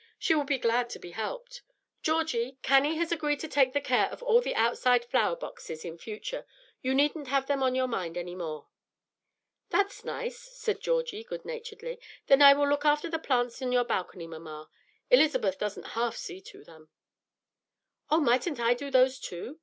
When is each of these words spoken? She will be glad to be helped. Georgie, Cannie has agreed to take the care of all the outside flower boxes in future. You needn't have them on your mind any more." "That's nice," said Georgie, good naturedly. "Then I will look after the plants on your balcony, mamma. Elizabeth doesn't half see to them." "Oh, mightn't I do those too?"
She 0.17 0.33
will 0.33 0.45
be 0.45 0.57
glad 0.57 0.89
to 0.89 0.99
be 0.99 1.11
helped. 1.11 1.61
Georgie, 2.01 2.57
Cannie 2.63 2.95
has 2.97 3.11
agreed 3.11 3.39
to 3.41 3.47
take 3.47 3.73
the 3.73 3.79
care 3.79 4.09
of 4.09 4.23
all 4.23 4.41
the 4.41 4.55
outside 4.55 5.05
flower 5.05 5.35
boxes 5.35 5.85
in 5.85 5.95
future. 5.99 6.43
You 6.81 6.95
needn't 6.95 7.27
have 7.27 7.45
them 7.45 7.61
on 7.61 7.75
your 7.75 7.87
mind 7.87 8.17
any 8.17 8.33
more." 8.33 8.67
"That's 9.69 10.03
nice," 10.03 10.39
said 10.39 10.81
Georgie, 10.81 11.23
good 11.23 11.45
naturedly. 11.45 11.99
"Then 12.25 12.41
I 12.41 12.53
will 12.53 12.67
look 12.67 12.83
after 12.83 13.11
the 13.11 13.19
plants 13.19 13.61
on 13.61 13.71
your 13.71 13.83
balcony, 13.85 14.25
mamma. 14.25 14.71
Elizabeth 15.11 15.59
doesn't 15.59 15.89
half 15.93 16.15
see 16.17 16.41
to 16.41 16.63
them." 16.63 16.89
"Oh, 18.09 18.19
mightn't 18.19 18.59
I 18.59 18.73
do 18.73 18.89
those 18.89 19.19
too?" 19.19 19.59